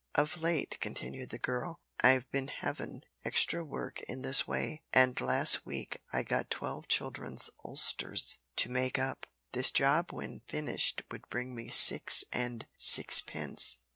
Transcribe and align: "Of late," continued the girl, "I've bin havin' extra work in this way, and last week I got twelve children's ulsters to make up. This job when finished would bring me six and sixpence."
"Of 0.15 0.41
late," 0.41 0.77
continued 0.81 1.29
the 1.29 1.37
girl, 1.37 1.79
"I've 2.03 2.27
bin 2.31 2.47
havin' 2.47 3.03
extra 3.23 3.63
work 3.63 4.01
in 4.07 4.23
this 4.23 4.47
way, 4.47 4.81
and 4.91 5.21
last 5.21 5.63
week 5.63 6.01
I 6.11 6.23
got 6.23 6.49
twelve 6.49 6.87
children's 6.87 7.51
ulsters 7.63 8.39
to 8.55 8.69
make 8.71 8.97
up. 8.97 9.27
This 9.51 9.69
job 9.69 10.11
when 10.11 10.39
finished 10.47 11.03
would 11.11 11.29
bring 11.29 11.53
me 11.53 11.69
six 11.69 12.23
and 12.31 12.65
sixpence." 12.79 13.77